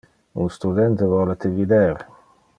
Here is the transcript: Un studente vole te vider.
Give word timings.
Un 0.43 0.47
studente 0.55 1.11
vole 1.13 1.37
te 1.45 1.53
vider. 1.61 2.05